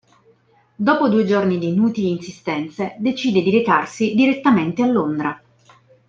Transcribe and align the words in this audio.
Dopo 0.77 1.09
due 1.09 1.25
giorni 1.25 1.59
di 1.59 1.67
inutili 1.67 2.09
insistenze 2.09 2.95
decide 2.97 3.43
di 3.43 3.51
recarsi 3.51 4.15
direttamente 4.15 4.81
a 4.81 4.87
Londra. 4.87 5.39